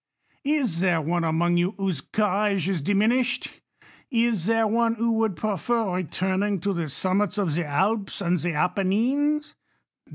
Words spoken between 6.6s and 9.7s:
to the summits of the Alps and the Appenines